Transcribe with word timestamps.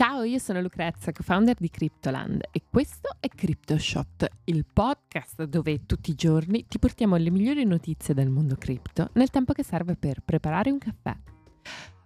Ciao, 0.00 0.22
io 0.22 0.38
sono 0.38 0.62
Lucrezia, 0.62 1.12
co-founder 1.12 1.56
di 1.58 1.68
Cryptoland 1.68 2.44
e 2.52 2.62
questo 2.70 3.16
è 3.20 3.28
CryptoShot, 3.28 4.28
il 4.44 4.64
podcast 4.64 5.44
dove 5.44 5.84
tutti 5.84 6.12
i 6.12 6.14
giorni 6.14 6.64
ti 6.66 6.78
portiamo 6.78 7.16
le 7.16 7.30
migliori 7.30 7.66
notizie 7.66 8.14
del 8.14 8.30
mondo 8.30 8.56
cripto 8.56 9.10
nel 9.12 9.28
tempo 9.28 9.52
che 9.52 9.62
serve 9.62 9.96
per 9.96 10.22
preparare 10.24 10.70
un 10.70 10.78
caffè. 10.78 11.14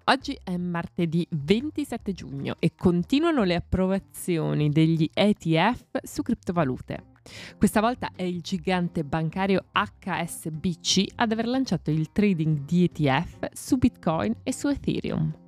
Oggi 0.06 0.36
è 0.42 0.56
martedì 0.56 1.24
27 1.30 2.12
giugno 2.14 2.56
e 2.58 2.72
continuano 2.74 3.44
le 3.44 3.54
approvazioni 3.54 4.70
degli 4.70 5.08
ETF 5.14 6.02
su 6.02 6.22
criptovalute. 6.22 7.12
Questa 7.56 7.80
volta 7.80 8.10
è 8.16 8.24
il 8.24 8.40
gigante 8.40 9.04
bancario 9.04 9.66
HSBC 9.70 11.12
ad 11.14 11.30
aver 11.30 11.46
lanciato 11.46 11.92
il 11.92 12.10
trading 12.10 12.64
di 12.64 12.82
ETF 12.82 13.50
su 13.52 13.76
Bitcoin 13.76 14.34
e 14.42 14.52
su 14.52 14.66
Ethereum. 14.66 15.42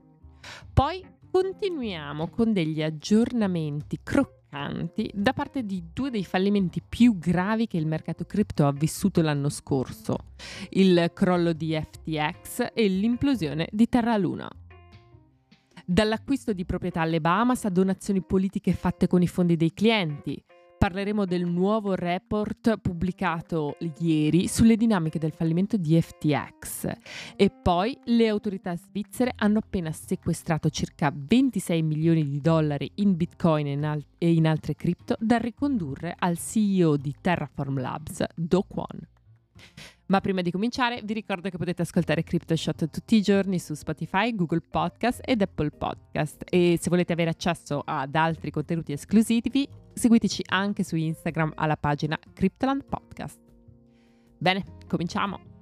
Poi 0.73 1.05
continuiamo 1.37 2.29
con 2.29 2.55
degli 2.55 2.83
aggiornamenti 2.83 3.99
croccanti 4.03 5.11
da 5.13 5.35
parte 5.35 5.65
di 5.65 5.85
due 5.93 6.09
dei 6.09 6.25
fallimenti 6.25 6.81
più 6.81 7.19
gravi 7.19 7.67
che 7.67 7.77
il 7.77 7.87
mercato 7.87 8.25
cripto 8.25 8.67
ha 8.67 8.73
vissuto 8.73 9.21
l'anno 9.21 9.51
scorso, 9.51 10.17
il 10.71 11.11
crollo 11.12 11.53
di 11.53 11.79
FTX 11.79 12.69
e 12.73 12.89
l'implosione 12.89 13.69
di 13.71 13.87
Terra 13.87 14.17
Luna. 14.17 14.51
Dall'acquisto 15.85 16.55
di 16.55 16.65
proprietà 16.65 17.03
alle 17.03 17.21
Bahamas 17.21 17.67
a 17.67 17.69
donazioni 17.69 18.23
politiche 18.23 18.73
fatte 18.73 19.07
con 19.07 19.21
i 19.21 19.29
fondi 19.29 19.57
dei 19.57 19.75
clienti, 19.75 20.43
parleremo 20.79 21.25
del 21.25 21.47
nuovo 21.47 21.95
report 21.95 22.79
pubblicato 22.79 23.77
ieri 24.01 24.47
sulle 24.48 24.77
dinamiche 24.77 25.19
del 25.19 25.33
fallimento 25.33 25.77
di 25.77 26.01
FTX 26.01 26.91
e 27.37 27.51
poi 27.51 27.97
le 28.05 28.29
autorità 28.29 28.77
svizzere 28.77 29.33
hanno 29.37 29.59
appena 29.59 29.91
sequestrato 29.92 30.69
circa 30.70 31.12
26 31.15 31.83
milioni 31.83 32.28
di 32.28 32.41
dollari 32.41 32.91
in 32.97 33.17
bitcoin 33.17 33.67
e 33.67 33.73
in, 33.73 33.84
al- 33.84 34.05
e 34.19 34.33
in 34.33 34.47
altre 34.47 34.75
cripto 34.75 35.17
da 35.19 35.39
ricondurre 35.39 36.15
al 36.19 36.39
CEO 36.39 36.97
di 36.97 37.15
Terraform 37.20 37.81
Labs, 37.81 38.25
Do 38.34 38.62
Kwon. 38.62 39.15
Ma 40.07 40.21
prima 40.21 40.41
di 40.41 40.51
cominciare 40.51 41.01
vi 41.03 41.15
ricordo 41.15 41.49
che 41.49 41.57
potete 41.59 41.83
ascoltare 41.83 42.23
CryptoShot 42.23 42.91
tutti 42.91 43.17
i 43.17 43.23
giorni 43.23 43.59
su 43.59 43.75
Spotify, 43.75 44.35
Google 44.35 44.62
Podcast 44.69 45.21
ed 45.25 45.43
Apple 45.43 45.71
Podcast 45.71 46.45
e 46.49 46.79
se 46.81 46.91
volete 46.91 47.12
avere 47.12 47.31
accesso 47.31 47.83
ad 47.84 48.15
altri 48.15 48.51
contenuti 48.51 48.93
esclusivi 48.93 49.69
seguiteci 49.93 50.43
anche 50.47 50.84
su 50.84 50.95
Instagram 50.95 51.53
alla 51.57 51.77
pagina 51.77 52.19
Cryptoland 52.33 52.84
Podcast. 52.84 53.41
Bene, 54.39 54.65
cominciamo! 54.87 55.56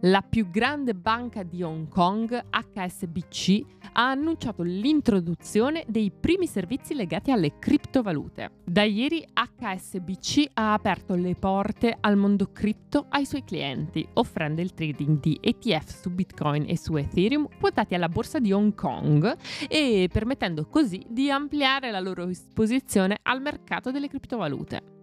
La 0.00 0.20
più 0.20 0.50
grande 0.50 0.94
banca 0.94 1.42
di 1.42 1.62
Hong 1.62 1.88
Kong, 1.88 2.48
HSBC, 2.50 3.64
ha 3.92 4.10
annunciato 4.10 4.62
l'introduzione 4.62 5.84
dei 5.88 6.12
primi 6.12 6.46
servizi 6.46 6.94
legati 6.94 7.30
alle 7.30 7.58
criptovalute. 7.58 8.50
Da 8.62 8.82
ieri 8.82 9.26
HSBC 9.32 10.50
ha 10.52 10.74
aperto 10.74 11.14
le 11.14 11.34
porte 11.34 11.96
al 11.98 12.18
mondo 12.18 12.52
cripto 12.52 13.06
ai 13.08 13.24
suoi 13.24 13.42
clienti, 13.42 14.06
offrendo 14.14 14.60
il 14.60 14.74
trading 14.74 15.18
di 15.18 15.38
ETF 15.40 15.98
su 15.98 16.10
Bitcoin 16.10 16.66
e 16.68 16.76
su 16.76 16.94
Ethereum 16.94 17.48
quotati 17.58 17.94
alla 17.94 18.10
borsa 18.10 18.38
di 18.38 18.52
Hong 18.52 18.74
Kong 18.74 19.34
e 19.66 20.10
permettendo 20.12 20.66
così 20.66 21.02
di 21.08 21.30
ampliare 21.30 21.90
la 21.90 22.00
loro 22.00 22.28
esposizione 22.28 23.16
al 23.22 23.40
mercato 23.40 23.90
delle 23.90 24.08
criptovalute. 24.08 24.95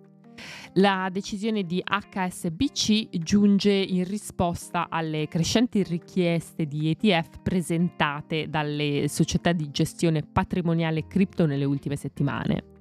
La 0.74 1.10
decisione 1.12 1.64
di 1.64 1.84
HSBC 1.84 3.10
giunge 3.20 3.72
in 3.72 4.04
risposta 4.06 4.88
alle 4.90 5.28
crescenti 5.28 5.84
richieste 5.84 6.66
di 6.66 6.90
ETF 6.90 7.42
presentate 7.44 8.50
dalle 8.50 9.08
società 9.08 9.52
di 9.52 9.70
gestione 9.70 10.24
patrimoniale 10.24 11.06
cripto 11.08 11.46
nelle 11.46 11.66
ultime 11.66 11.96
settimane. 11.96 12.72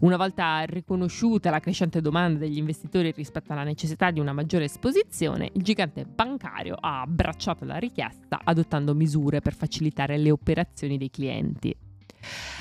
Una 0.00 0.16
volta 0.16 0.62
riconosciuta 0.62 1.50
la 1.50 1.60
crescente 1.60 2.00
domanda 2.00 2.40
degli 2.40 2.58
investitori 2.58 3.12
rispetto 3.12 3.52
alla 3.52 3.62
necessità 3.62 4.10
di 4.10 4.20
una 4.20 4.32
maggiore 4.32 4.64
esposizione, 4.64 5.50
il 5.54 5.62
gigante 5.62 6.04
bancario 6.04 6.76
ha 6.78 7.00
abbracciato 7.02 7.64
la 7.64 7.78
richiesta 7.78 8.40
adottando 8.44 8.94
misure 8.94 9.40
per 9.40 9.54
facilitare 9.54 10.18
le 10.18 10.30
operazioni 10.30 10.98
dei 10.98 11.10
clienti. 11.10 11.74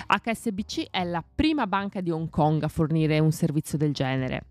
HSBC 0.08 0.88
è 0.90 1.04
la 1.04 1.24
prima 1.24 1.68
banca 1.68 2.02
di 2.02 2.12
Hong 2.12 2.30
Kong 2.30 2.64
a 2.64 2.68
fornire 2.68 3.20
un 3.20 3.32
servizio 3.32 3.78
del 3.78 3.94
genere. 3.94 4.44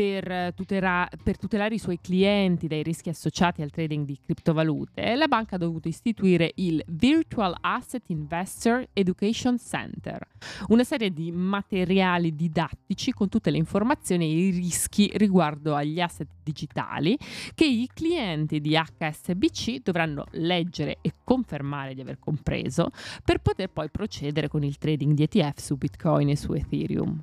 Per, 0.00 0.54
tutela- 0.54 1.06
per, 1.22 1.36
tutelare 1.36 1.74
i 1.74 1.78
suoi 1.78 1.98
clienti 2.00 2.66
dai 2.66 2.82
rischi 2.82 3.10
associati 3.10 3.60
al 3.60 3.68
trading 3.68 4.06
di 4.06 4.18
criptovalute, 4.18 5.14
la 5.14 5.28
banca 5.28 5.56
ha 5.56 5.58
dovuto 5.58 5.88
istituire 5.88 6.52
il 6.54 6.82
Virtual 6.86 7.54
Asset 7.60 8.04
Investor 8.06 8.88
Education 8.94 9.58
Center, 9.58 10.26
una 10.68 10.84
serie 10.84 11.10
di 11.10 11.30
materiali 11.30 12.34
didattici 12.34 13.12
con 13.12 13.28
tutte 13.28 13.50
le 13.50 13.58
informazioni 13.58 14.24
e 14.24 14.46
i 14.46 14.50
rischi 14.52 15.10
riguardo 15.16 15.74
agli 15.74 16.00
asset 16.00 16.28
digitali 16.42 17.18
che 17.52 17.66
i 17.66 17.86
clienti 17.92 18.58
di 18.58 18.74
HSBC 18.74 19.82
dovranno 19.82 20.24
leggere 20.30 20.96
e 21.02 21.12
confermare 21.22 21.92
di 21.92 22.00
aver 22.00 22.18
compreso 22.18 22.88
per 23.22 23.42
poter 23.42 23.68
poi 23.68 23.90
procedere 23.90 24.48
con 24.48 24.64
il 24.64 24.78
trading 24.78 25.12
di 25.12 25.24
ETF 25.24 25.58
su 25.58 25.76
Bitcoin 25.76 26.30
e 26.30 26.36
su 26.36 26.54
Ethereum. 26.54 27.22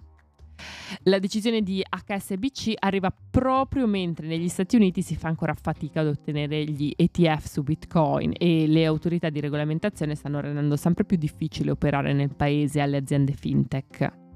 La 1.03 1.19
decisione 1.19 1.61
di 1.61 1.83
HSBC 1.83 2.73
arriva 2.79 3.13
proprio 3.29 3.87
mentre 3.87 4.27
negli 4.27 4.47
Stati 4.47 4.75
Uniti 4.75 5.01
si 5.01 5.15
fa 5.15 5.27
ancora 5.27 5.53
fatica 5.53 6.01
ad 6.01 6.07
ottenere 6.07 6.63
gli 6.65 6.91
ETF 6.95 7.45
su 7.45 7.63
Bitcoin 7.63 8.33
e 8.37 8.67
le 8.67 8.85
autorità 8.85 9.29
di 9.29 9.39
regolamentazione 9.39 10.15
stanno 10.15 10.39
rendendo 10.39 10.75
sempre 10.75 11.05
più 11.05 11.17
difficile 11.17 11.71
operare 11.71 12.13
nel 12.13 12.33
paese 12.35 12.81
alle 12.81 12.97
aziende 12.97 13.33
fintech. 13.33 14.26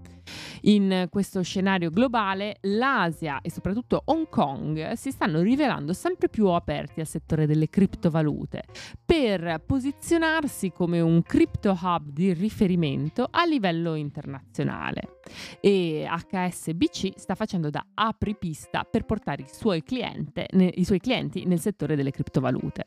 In 0.61 1.07
questo 1.09 1.41
scenario 1.41 1.89
globale 1.89 2.57
l'Asia 2.61 3.41
e 3.41 3.49
soprattutto 3.49 4.01
Hong 4.05 4.29
Kong 4.29 4.93
si 4.93 5.11
stanno 5.11 5.41
rivelando 5.41 5.93
sempre 5.93 6.29
più 6.29 6.47
aperti 6.47 6.99
al 6.99 7.07
settore 7.07 7.45
delle 7.45 7.69
criptovalute 7.69 8.63
per 9.03 9.61
posizionarsi 9.65 10.71
come 10.71 10.99
un 10.99 11.21
crypto 11.23 11.77
hub 11.81 12.11
di 12.11 12.33
riferimento 12.33 13.27
a 13.29 13.45
livello 13.45 13.95
internazionale. 13.95 15.19
E 15.59 16.07
HSBC 16.07 17.13
sta 17.15 17.35
facendo 17.35 17.69
da 17.69 17.85
apripista 17.93 18.83
per 18.83 19.03
portare 19.03 19.43
i 19.43 19.47
suoi, 19.51 19.83
cliente, 19.83 20.47
i 20.51 20.83
suoi 20.83 20.99
clienti 20.99 21.45
nel 21.45 21.59
settore 21.59 21.95
delle 21.95 22.11
criptovalute. 22.11 22.83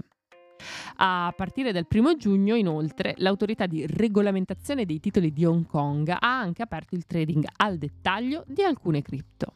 A 0.97 1.33
partire 1.37 1.73
dal 1.73 1.87
primo 1.87 2.17
giugno, 2.17 2.55
inoltre, 2.55 3.15
l'autorità 3.19 3.67
di 3.67 3.87
regolamentazione 3.87 4.85
dei 4.85 5.01
titoli 5.01 5.33
di 5.33 5.45
Hong 5.45 5.67
Kong 5.67 6.09
ha 6.09 6.19
anche 6.21 6.63
aperto 6.63 6.95
il 6.95 7.07
trading 7.07 7.45
al 7.57 7.79
dettaglio 7.79 8.45
di 8.47 8.63
alcune 8.63 9.03
cripto. 9.03 9.55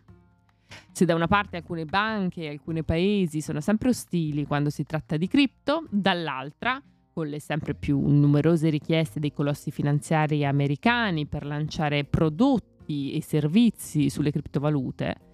Se 0.92 1.04
da 1.04 1.14
una 1.14 1.28
parte 1.28 1.56
alcune 1.56 1.84
banche 1.84 2.42
e 2.42 2.48
alcuni 2.48 2.82
paesi 2.82 3.40
sono 3.40 3.60
sempre 3.60 3.90
ostili 3.90 4.46
quando 4.46 4.70
si 4.70 4.84
tratta 4.84 5.16
di 5.16 5.28
cripto, 5.28 5.84
dall'altra, 5.90 6.82
con 7.12 7.26
le 7.26 7.40
sempre 7.40 7.74
più 7.74 8.00
numerose 8.06 8.68
richieste 8.68 9.20
dei 9.20 9.32
colossi 9.32 9.70
finanziari 9.70 10.44
americani 10.44 11.26
per 11.26 11.44
lanciare 11.44 12.04
prodotti 12.04 13.12
e 13.12 13.22
servizi 13.22 14.10
sulle 14.10 14.30
criptovalute, 14.30 15.27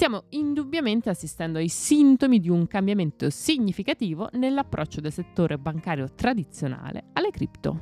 stiamo 0.00 0.24
indubbiamente 0.30 1.10
assistendo 1.10 1.58
ai 1.58 1.68
sintomi 1.68 2.40
di 2.40 2.48
un 2.48 2.66
cambiamento 2.66 3.28
significativo 3.28 4.30
nell'approccio 4.32 4.98
del 5.02 5.12
settore 5.12 5.58
bancario 5.58 6.08
tradizionale 6.14 7.08
alle 7.12 7.28
cripto. 7.30 7.80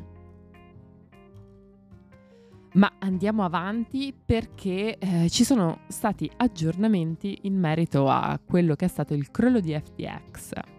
Ma 2.73 2.93
andiamo 2.99 3.45
avanti 3.45 4.12
perché 4.12 4.99
eh, 4.99 5.31
ci 5.31 5.45
sono 5.45 5.83
stati 5.87 6.29
aggiornamenti 6.39 7.39
in 7.43 7.56
merito 7.56 8.09
a 8.09 8.37
quello 8.45 8.75
che 8.75 8.87
è 8.87 8.89
stato 8.89 9.15
il 9.15 9.31
crollo 9.31 9.61
di 9.61 9.73
FTX 9.81 10.78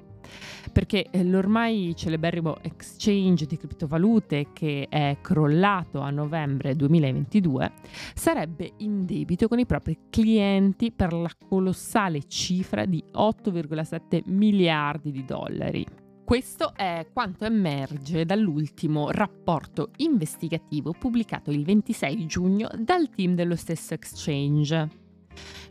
perché 0.72 1.08
eh, 1.10 1.24
l'ormai 1.24 1.94
celeberrimo 1.96 2.58
exchange 2.62 3.46
di 3.46 3.58
criptovalute 3.58 4.48
che 4.54 4.88
è 4.90 5.18
crollato 5.22 6.00
a 6.00 6.10
novembre 6.10 6.76
2022 6.76 7.72
sarebbe 8.14 8.74
in 8.78 9.06
debito 9.06 9.48
con 9.48 9.60
i 9.60 9.66
propri 9.66 9.98
clienti 10.10 10.92
per 10.92 11.14
la 11.14 11.32
colossale 11.48 12.28
cifra 12.28 12.86
di 12.86 13.04
8,7 13.14 14.24
miliardi 14.26 15.12
di 15.12 15.26
dollari. 15.26 15.86
Questo 16.30 16.74
è 16.76 17.08
quanto 17.12 17.46
emerge 17.46 18.24
dall'ultimo 18.24 19.10
rapporto 19.10 19.90
investigativo 19.98 20.94
pubblicato 20.94 21.50
il 21.50 21.64
26 21.64 22.28
giugno 22.28 22.70
dal 22.78 23.10
team 23.10 23.34
dello 23.34 23.56
stesso 23.56 23.96
exchange. 23.96 24.99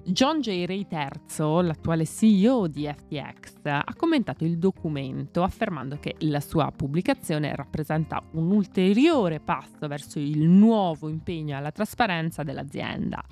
John 0.05 0.41
J. 0.41 0.65
Ray 0.65 0.87
III, 0.91 1.67
l'attuale 1.67 2.07
CEO 2.07 2.67
di 2.67 2.87
FTX, 2.87 3.57
ha 3.65 3.95
commentato 3.95 4.45
il 4.45 4.59
documento 4.59 5.43
affermando 5.43 5.99
che 6.01 6.15
la 6.21 6.41
sua 6.41 6.73
pubblicazione 6.75 7.55
rappresenta 7.55 8.23
un 8.33 8.51
ulteriore 8.51 9.39
passo 9.39 9.87
verso 9.87 10.19
il 10.19 10.49
nuovo 10.49 11.09
impegno 11.09 11.59
alla 11.59 11.73
trasparenza 11.73 12.43
dell'azienda. 12.43 13.23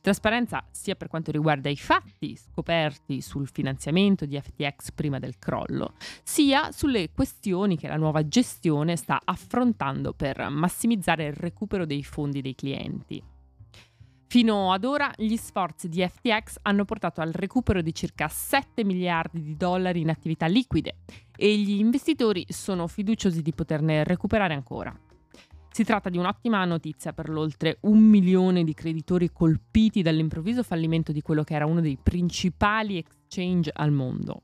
Trasparenza 0.00 0.64
sia 0.72 0.96
per 0.96 1.08
quanto 1.08 1.30
riguarda 1.30 1.68
i 1.68 1.76
fatti 1.76 2.36
scoperti 2.36 3.20
sul 3.20 3.48
finanziamento 3.48 4.26
di 4.26 4.40
FTX 4.40 4.92
prima 4.92 5.18
del 5.18 5.38
crollo, 5.38 5.94
sia 6.24 6.72
sulle 6.72 7.10
questioni 7.12 7.76
che 7.76 7.86
la 7.86 7.96
nuova 7.96 8.26
gestione 8.26 8.96
sta 8.96 9.20
affrontando 9.22 10.12
per 10.12 10.48
massimizzare 10.48 11.26
il 11.26 11.34
recupero 11.34 11.86
dei 11.86 12.02
fondi 12.02 12.40
dei 12.40 12.54
clienti. 12.54 13.22
Fino 14.28 14.72
ad 14.72 14.84
ora 14.84 15.12
gli 15.16 15.36
sforzi 15.36 15.88
di 15.88 16.06
FTX 16.06 16.56
hanno 16.62 16.84
portato 16.84 17.20
al 17.20 17.30
recupero 17.30 17.80
di 17.80 17.94
circa 17.94 18.26
7 18.26 18.82
miliardi 18.82 19.40
di 19.40 19.56
dollari 19.56 20.00
in 20.00 20.10
attività 20.10 20.46
liquide 20.46 20.96
e 21.36 21.56
gli 21.56 21.78
investitori 21.78 22.44
sono 22.48 22.88
fiduciosi 22.88 23.40
di 23.40 23.52
poterne 23.52 24.02
recuperare 24.02 24.54
ancora. 24.54 24.94
Si 25.70 25.84
tratta 25.84 26.08
di 26.08 26.18
un'ottima 26.18 26.64
notizia 26.64 27.12
per 27.12 27.28
l'oltre 27.28 27.78
un 27.82 27.98
milione 27.98 28.64
di 28.64 28.74
creditori 28.74 29.30
colpiti 29.30 30.02
dall'improvviso 30.02 30.62
fallimento 30.62 31.12
di 31.12 31.20
quello 31.20 31.44
che 31.44 31.54
era 31.54 31.66
uno 31.66 31.80
dei 31.80 31.98
principali 32.02 32.96
exchange 32.96 33.70
al 33.72 33.92
mondo. 33.92 34.42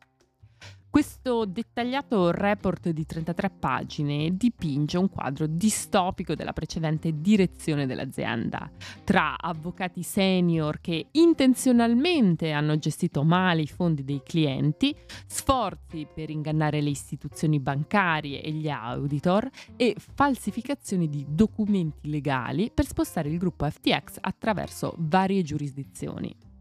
Questo 0.93 1.47
dettagliato 1.47 2.31
report 2.33 2.91
di 2.91 3.07
33 3.07 3.49
pagine 3.49 4.37
dipinge 4.37 4.99
un 4.99 5.09
quadro 5.09 5.47
distopico 5.47 6.35
della 6.35 6.53
precedente 6.53 7.19
direzione 7.19 7.87
dell'azienda, 7.87 8.71
tra 9.03 9.39
avvocati 9.39 10.03
senior 10.03 10.83
che 10.83 11.07
intenzionalmente 11.13 12.51
hanno 12.51 12.77
gestito 12.77 13.25
male 13.25 13.63
i 13.63 13.67
fondi 13.69 14.05
dei 14.05 14.21
clienti, 14.23 14.95
sforzi 15.25 16.07
per 16.15 16.29
ingannare 16.29 16.83
le 16.83 16.91
istituzioni 16.91 17.59
bancarie 17.59 18.43
e 18.43 18.51
gli 18.51 18.69
auditor 18.69 19.49
e 19.77 19.97
falsificazioni 19.97 21.09
di 21.09 21.25
documenti 21.27 22.11
legali 22.11 22.71
per 22.71 22.85
spostare 22.85 23.31
il 23.31 23.39
gruppo 23.39 23.65
FTX 23.67 24.19
attraverso 24.21 24.93
varie 24.99 25.41
giurisdizioni. 25.41 26.52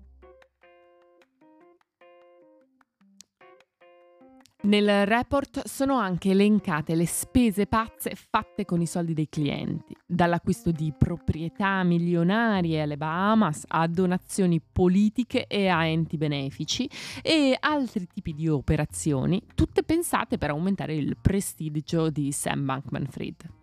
Nel 4.63 5.07
report 5.07 5.65
sono 5.65 5.97
anche 5.97 6.29
elencate 6.29 6.93
le 6.93 7.07
spese 7.07 7.65
pazze 7.65 8.13
fatte 8.13 8.63
con 8.63 8.79
i 8.79 8.85
soldi 8.85 9.15
dei 9.15 9.27
clienti, 9.27 9.95
dall'acquisto 10.05 10.69
di 10.69 10.93
proprietà 10.95 11.81
milionarie 11.81 12.83
alle 12.83 12.95
Bahamas 12.95 13.63
a 13.67 13.87
donazioni 13.87 14.61
politiche 14.61 15.47
e 15.47 15.67
a 15.67 15.87
enti 15.87 16.15
benefici 16.15 16.87
e 17.23 17.57
altri 17.59 18.05
tipi 18.05 18.35
di 18.35 18.47
operazioni, 18.47 19.41
tutte 19.55 19.81
pensate 19.81 20.37
per 20.37 20.51
aumentare 20.51 20.93
il 20.93 21.17
prestigio 21.19 22.11
di 22.11 22.31
Sam 22.31 22.63
Bankman 22.63 23.07
Fried. 23.07 23.60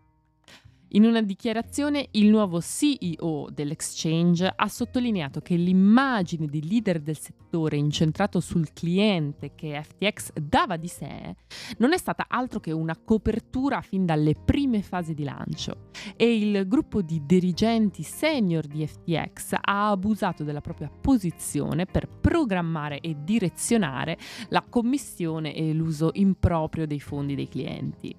In 0.93 1.05
una 1.05 1.21
dichiarazione 1.21 2.09
il 2.13 2.29
nuovo 2.29 2.63
CEO 2.63 3.49
dell'exchange 3.53 4.51
ha 4.57 4.69
sottolineato 4.69 5.41
che 5.41 5.55
l'immagine 5.55 6.47
di 6.47 6.67
leader 6.67 7.01
del 7.01 7.19
settore 7.19 7.77
incentrato 7.77 8.41
sul 8.41 8.73
cliente 8.73 9.53
che 9.55 9.83
FTX 9.83 10.33
dava 10.41 10.79
di 10.79 10.89
sé 10.89 11.37
non 11.77 11.93
è 11.93 11.99
stata 11.99 12.25
altro 12.27 12.59
che 12.59 12.73
una 12.73 12.97
copertura 12.97 13.83
fin 13.83 14.07
dalle 14.07 14.35
prime 14.35 14.81
fasi 14.81 15.13
di 15.13 15.25
lancio 15.25 15.91
e 16.17 16.39
il 16.39 16.67
gruppo 16.67 17.03
di 17.03 17.21
dirigenti 17.27 18.03
senior 18.03 18.67
di 18.67 18.87
FTX 18.87 19.57
ha 19.61 19.91
abusato 19.91 20.43
della 20.43 20.63
propria 20.63 20.89
posizione 20.89 21.85
per 21.85 22.09
programmare 22.09 23.01
e 23.01 23.15
direzionare 23.19 24.17
la 24.49 24.65
commissione 24.67 25.55
e 25.55 25.75
l'uso 25.75 26.13
improprio 26.15 26.87
dei 26.87 27.01
fondi 27.01 27.35
dei 27.35 27.49
clienti. 27.49 28.17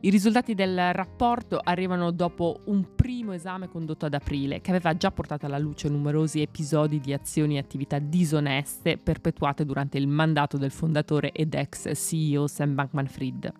I 0.00 0.10
risultati 0.10 0.54
del 0.54 0.92
rapporto 0.92 1.60
arrivano 1.60 2.12
dopo 2.12 2.60
un 2.66 2.94
primo 2.94 3.32
esame 3.32 3.68
condotto 3.68 4.06
ad 4.06 4.14
aprile, 4.14 4.60
che 4.60 4.70
aveva 4.70 4.96
già 4.96 5.10
portato 5.10 5.46
alla 5.46 5.58
luce 5.58 5.88
numerosi 5.88 6.40
episodi 6.40 7.00
di 7.00 7.12
azioni 7.12 7.56
e 7.56 7.58
attività 7.58 7.98
disoneste 7.98 8.96
perpetuate 8.96 9.64
durante 9.64 9.98
il 9.98 10.06
mandato 10.06 10.56
del 10.56 10.70
fondatore 10.70 11.32
ed 11.32 11.52
ex 11.52 11.92
CEO 11.96 12.46
Sam 12.46 12.76
Bankman 12.76 13.08
Fried. 13.08 13.52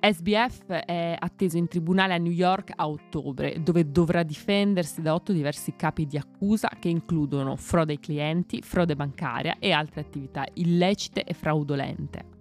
SBF 0.00 0.66
è 0.66 1.14
atteso 1.18 1.58
in 1.58 1.68
tribunale 1.68 2.14
a 2.14 2.18
New 2.18 2.32
York 2.32 2.72
a 2.74 2.88
ottobre, 2.88 3.62
dove 3.62 3.90
dovrà 3.90 4.22
difendersi 4.22 5.02
da 5.02 5.12
otto 5.12 5.32
diversi 5.32 5.74
capi 5.76 6.06
di 6.06 6.16
accusa 6.16 6.70
che 6.80 6.88
includono 6.88 7.56
frode 7.56 7.92
ai 7.92 8.00
clienti, 8.00 8.62
frode 8.62 8.96
bancaria 8.96 9.58
e 9.58 9.72
altre 9.72 10.00
attività 10.00 10.46
illecite 10.54 11.22
e 11.22 11.34
fraudolente. 11.34 12.33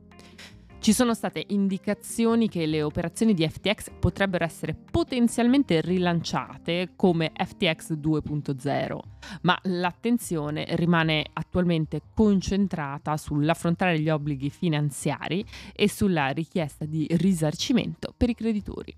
Ci 0.84 0.92
sono 0.92 1.14
state 1.14 1.46
indicazioni 1.48 2.50
che 2.50 2.66
le 2.66 2.84
operazioni 2.84 3.34
di 3.34 3.48
FTX 3.48 3.92
potrebbero 4.00 4.44
essere 4.44 4.74
potenzialmente 4.74 5.80
rilanciate 5.80 6.90
come 6.98 7.32
FTX 7.34 7.94
2.0, 7.94 9.00
ma 9.44 9.58
l'attenzione 9.62 10.66
rimane 10.72 11.26
attualmente 11.32 12.02
concentrata 12.14 13.16
sull'affrontare 13.16 13.98
gli 13.98 14.10
obblighi 14.10 14.50
finanziari 14.50 15.46
e 15.74 15.88
sulla 15.88 16.28
richiesta 16.32 16.84
di 16.84 17.08
risarcimento 17.12 18.14
per 18.18 18.28
i 18.28 18.36
creditori. 18.36 18.94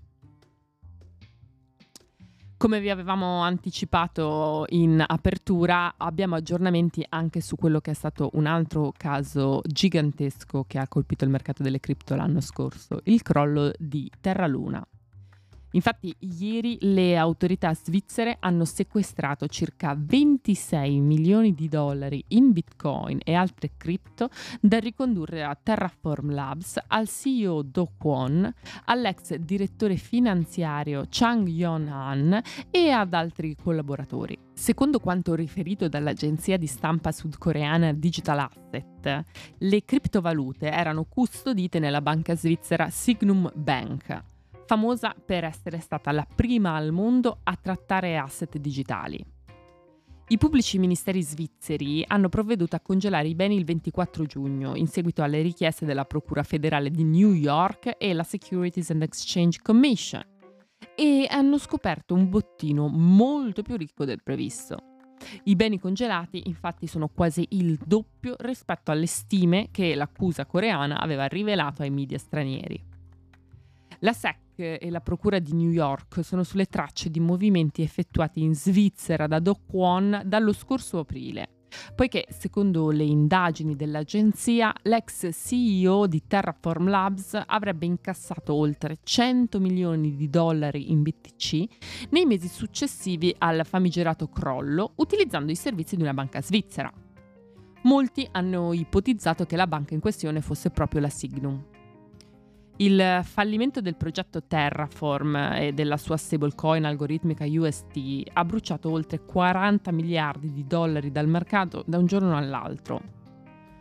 Come 2.58 2.80
vi 2.80 2.88
avevamo 2.88 3.42
anticipato 3.42 4.64
in 4.70 5.04
apertura, 5.06 5.92
abbiamo 5.98 6.36
aggiornamenti 6.36 7.04
anche 7.10 7.42
su 7.42 7.54
quello 7.54 7.80
che 7.80 7.90
è 7.90 7.94
stato 7.94 8.30
un 8.32 8.46
altro 8.46 8.94
caso 8.96 9.60
gigantesco 9.62 10.64
che 10.66 10.78
ha 10.78 10.88
colpito 10.88 11.24
il 11.24 11.30
mercato 11.30 11.62
delle 11.62 11.80
cripto 11.80 12.14
l'anno 12.14 12.40
scorso, 12.40 13.00
il 13.04 13.20
crollo 13.20 13.72
di 13.78 14.10
Terra 14.22 14.46
Luna. 14.46 14.82
Infatti 15.76 16.14
ieri 16.20 16.78
le 16.80 17.18
autorità 17.18 17.74
svizzere 17.74 18.38
hanno 18.40 18.64
sequestrato 18.64 19.46
circa 19.46 19.94
26 19.94 21.00
milioni 21.00 21.54
di 21.54 21.68
dollari 21.68 22.24
in 22.28 22.50
bitcoin 22.52 23.20
e 23.22 23.34
altre 23.34 23.72
cripto 23.76 24.30
da 24.58 24.78
ricondurre 24.78 25.44
a 25.44 25.54
Terraform 25.54 26.32
Labs, 26.32 26.78
al 26.86 27.06
CEO 27.08 27.60
Do 27.60 27.90
Kwon, 27.98 28.50
all'ex 28.86 29.34
direttore 29.34 29.96
finanziario 29.96 31.04
Chang 31.10 31.46
Yon-han 31.46 32.40
e 32.70 32.90
ad 32.90 33.12
altri 33.12 33.54
collaboratori. 33.54 34.38
Secondo 34.54 34.98
quanto 34.98 35.34
riferito 35.34 35.88
dall'agenzia 35.88 36.56
di 36.56 36.66
stampa 36.66 37.12
sudcoreana 37.12 37.92
Digital 37.92 38.38
Asset, 38.38 39.24
le 39.58 39.84
criptovalute 39.84 40.70
erano 40.70 41.04
custodite 41.04 41.78
nella 41.78 42.00
banca 42.00 42.34
svizzera 42.34 42.88
Signum 42.88 43.52
Bank 43.54 44.34
famosa 44.66 45.14
per 45.14 45.44
essere 45.44 45.78
stata 45.80 46.10
la 46.12 46.26
prima 46.26 46.74
al 46.74 46.92
mondo 46.92 47.38
a 47.44 47.56
trattare 47.56 48.16
asset 48.16 48.58
digitali. 48.58 49.24
I 50.28 50.38
pubblici 50.38 50.78
ministeri 50.78 51.22
svizzeri 51.22 52.04
hanno 52.04 52.28
provveduto 52.28 52.74
a 52.74 52.80
congelare 52.80 53.28
i 53.28 53.36
beni 53.36 53.54
il 53.54 53.64
24 53.64 54.24
giugno, 54.24 54.74
in 54.74 54.88
seguito 54.88 55.22
alle 55.22 55.40
richieste 55.40 55.86
della 55.86 56.04
Procura 56.04 56.42
federale 56.42 56.90
di 56.90 57.04
New 57.04 57.32
York 57.32 57.94
e 57.96 58.12
la 58.12 58.24
Securities 58.24 58.90
and 58.90 59.02
Exchange 59.02 59.60
Commission, 59.62 60.24
e 60.96 61.28
hanno 61.30 61.58
scoperto 61.58 62.14
un 62.14 62.28
bottino 62.28 62.88
molto 62.88 63.62
più 63.62 63.76
ricco 63.76 64.04
del 64.04 64.20
previsto. 64.24 64.94
I 65.44 65.54
beni 65.54 65.78
congelati 65.78 66.42
infatti 66.46 66.88
sono 66.88 67.06
quasi 67.06 67.46
il 67.50 67.78
doppio 67.84 68.34
rispetto 68.40 68.90
alle 68.90 69.06
stime 69.06 69.68
che 69.70 69.94
l'accusa 69.94 70.44
coreana 70.44 70.98
aveva 70.98 71.26
rivelato 71.26 71.82
ai 71.82 71.90
media 71.90 72.18
stranieri. 72.18 72.82
La 74.00 74.12
SEC 74.12 74.45
e 74.58 74.90
la 74.90 75.00
Procura 75.00 75.38
di 75.38 75.52
New 75.54 75.70
York 75.70 76.24
sono 76.24 76.42
sulle 76.42 76.66
tracce 76.66 77.10
di 77.10 77.20
movimenti 77.20 77.82
effettuati 77.82 78.42
in 78.42 78.54
Svizzera 78.54 79.26
da 79.26 79.38
Do 79.38 79.60
Kwon 79.66 80.22
dallo 80.24 80.52
scorso 80.52 80.98
aprile 80.98 81.50
poiché 81.94 82.26
secondo 82.30 82.90
le 82.90 83.04
indagini 83.04 83.76
dell'agenzia 83.76 84.72
l'ex 84.82 85.28
CEO 85.32 86.06
di 86.06 86.22
Terraform 86.26 86.88
Labs 86.88 87.40
avrebbe 87.46 87.86
incassato 87.86 88.54
oltre 88.54 88.98
100 89.02 89.60
milioni 89.60 90.16
di 90.16 90.28
dollari 90.28 90.90
in 90.90 91.02
BTC 91.02 92.08
nei 92.10 92.24
mesi 92.24 92.48
successivi 92.48 93.34
al 93.38 93.64
famigerato 93.64 94.28
crollo 94.28 94.92
utilizzando 94.96 95.52
i 95.52 95.56
servizi 95.56 95.96
di 95.96 96.02
una 96.02 96.14
banca 96.14 96.42
svizzera. 96.42 96.92
Molti 97.82 98.26
hanno 98.32 98.72
ipotizzato 98.72 99.44
che 99.46 99.56
la 99.56 99.66
banca 99.66 99.94
in 99.94 100.00
questione 100.00 100.40
fosse 100.40 100.70
proprio 100.70 101.00
la 101.00 101.08
Signum. 101.08 101.75
Il 102.78 103.20
fallimento 103.22 103.80
del 103.80 103.96
progetto 103.96 104.42
Terraform 104.42 105.36
e 105.36 105.72
della 105.72 105.96
sua 105.96 106.18
stablecoin 106.18 106.84
algoritmica 106.84 107.46
UST 107.48 108.24
ha 108.34 108.44
bruciato 108.44 108.90
oltre 108.90 109.24
40 109.24 109.90
miliardi 109.92 110.52
di 110.52 110.66
dollari 110.66 111.10
dal 111.10 111.26
mercato 111.26 111.82
da 111.86 111.96
un 111.96 112.04
giorno 112.04 112.36
all'altro. 112.36 113.14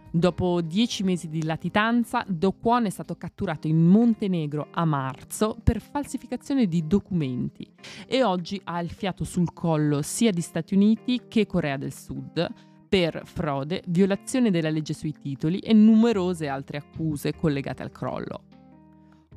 Dopo 0.09 0.61
dieci 0.61 1.03
mesi 1.03 1.27
di 1.27 1.43
latitanza, 1.43 2.23
Do 2.25 2.55
è 2.83 2.89
stato 2.89 3.17
catturato 3.17 3.67
in 3.67 3.85
Montenegro 3.85 4.67
a 4.71 4.85
marzo 4.85 5.57
per 5.61 5.81
falsificazione 5.81 6.65
di 6.67 6.87
documenti 6.87 7.69
e 8.07 8.23
oggi 8.23 8.61
ha 8.63 8.79
il 8.79 8.91
fiato 8.91 9.25
sul 9.25 9.51
collo 9.51 10.01
sia 10.03 10.31
di 10.31 10.39
Stati 10.39 10.73
Uniti 10.73 11.23
che 11.27 11.45
Corea 11.45 11.75
del 11.75 11.91
Sud 11.91 12.47
per 12.87 13.23
frode, 13.25 13.83
violazione 13.87 14.51
della 14.51 14.69
legge 14.69 14.93
sui 14.93 15.11
titoli 15.11 15.59
e 15.59 15.73
numerose 15.73 16.47
altre 16.47 16.77
accuse 16.77 17.35
collegate 17.35 17.83
al 17.83 17.91
crollo. 17.91 18.54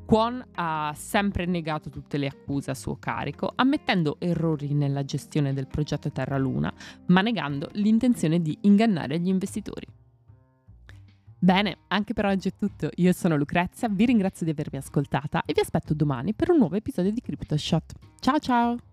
Kwon 0.08 0.42
ha 0.54 0.94
sempre 0.96 1.44
negato 1.44 1.90
tutte 1.90 2.16
le 2.16 2.28
accuse 2.28 2.70
a 2.70 2.74
suo 2.74 2.96
carico, 2.96 3.52
ammettendo 3.54 4.16
errori 4.18 4.72
nella 4.72 5.04
gestione 5.04 5.52
del 5.52 5.66
progetto 5.66 6.10
Terra 6.10 6.38
Luna, 6.38 6.72
ma 7.08 7.20
negando 7.20 7.68
l'intenzione 7.72 8.40
di 8.40 8.56
ingannare 8.62 9.20
gli 9.20 9.28
investitori. 9.28 9.86
Bene, 11.38 11.80
anche 11.88 12.14
per 12.14 12.24
oggi 12.24 12.48
è 12.48 12.56
tutto. 12.56 12.88
Io 12.94 13.12
sono 13.12 13.36
Lucrezia, 13.36 13.90
vi 13.90 14.06
ringrazio 14.06 14.46
di 14.46 14.52
avermi 14.52 14.78
ascoltata 14.78 15.42
e 15.44 15.52
vi 15.52 15.60
aspetto 15.60 15.92
domani 15.92 16.32
per 16.32 16.48
un 16.48 16.56
nuovo 16.56 16.76
episodio 16.76 17.12
di 17.12 17.20
CryptoShot. 17.20 17.92
Ciao 18.18 18.38
ciao! 18.38 18.87